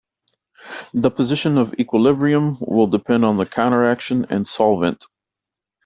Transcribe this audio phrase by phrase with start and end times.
[0.95, 5.05] The position of the equilibrium will depend on the countercation and solvent.